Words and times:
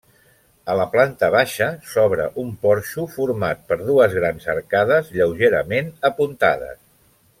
A 0.73 0.75
la 0.77 0.85
planta 0.93 1.27
baixa 1.35 1.67
s'obre 1.89 2.25
un 2.43 2.49
porxo 2.65 3.05
format 3.17 3.61
per 3.69 3.77
dues 3.91 4.17
grans 4.19 4.49
arcades 4.55 5.13
lleugerament 5.19 5.93
apuntades. 6.11 6.83